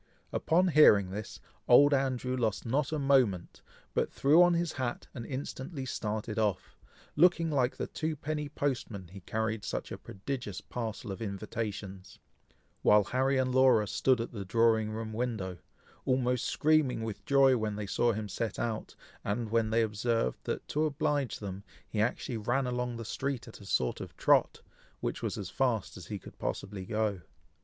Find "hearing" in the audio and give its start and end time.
0.69-1.11